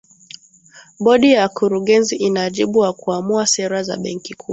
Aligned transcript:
bodi 0.99 1.31
ya 1.31 1.41
wakurugenzi 1.43 2.15
ina 2.15 2.39
wajibu 2.41 2.79
wa 2.79 2.93
kuamua 2.93 3.47
sera 3.47 3.83
za 3.83 3.97
benki 3.97 4.33
kuu 4.33 4.49